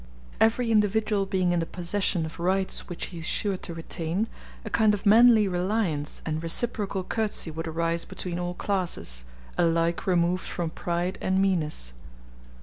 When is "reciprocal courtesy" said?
6.41-7.51